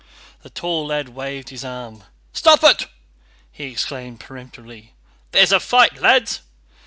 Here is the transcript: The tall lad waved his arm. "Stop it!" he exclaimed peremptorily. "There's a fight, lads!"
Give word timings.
The 0.41 0.49
tall 0.49 0.87
lad 0.87 1.09
waved 1.09 1.49
his 1.49 1.63
arm. 1.63 2.05
"Stop 2.33 2.63
it!" 2.63 2.87
he 3.51 3.65
exclaimed 3.65 4.19
peremptorily. 4.19 4.95
"There's 5.29 5.51
a 5.51 5.59
fight, 5.59 6.01
lads!" 6.01 6.41